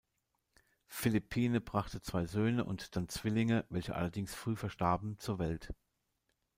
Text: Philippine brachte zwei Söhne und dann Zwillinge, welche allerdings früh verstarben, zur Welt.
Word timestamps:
Philippine 0.87 1.59
brachte 1.61 2.01
zwei 2.01 2.25
Söhne 2.25 2.65
und 2.65 2.95
dann 2.95 3.07
Zwillinge, 3.07 3.65
welche 3.69 3.93
allerdings 3.93 4.33
früh 4.33 4.55
verstarben, 4.55 5.19
zur 5.19 5.37
Welt. 5.37 5.75